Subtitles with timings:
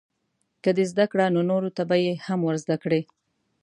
[0.63, 3.01] که دې زده کړه نو نورو ته به یې هم ورزده کړې.